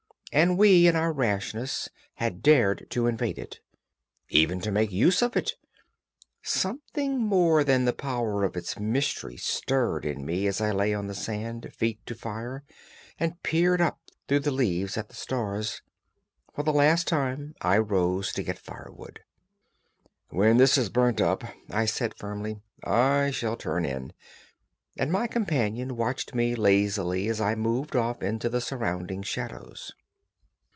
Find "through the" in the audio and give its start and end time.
14.29-14.51